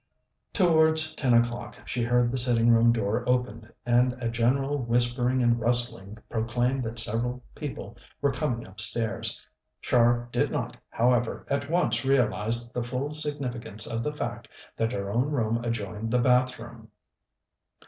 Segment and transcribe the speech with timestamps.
[0.51, 5.59] Towards ten o'clock she heard the sitting room door opened, and a general whispering and
[5.59, 9.39] rustling proclaimed that several people were coming upstairs.
[9.83, 15.11] Char did not, however, at once realize the full significance of the fact that her
[15.11, 16.89] own room adjoined the bathroom.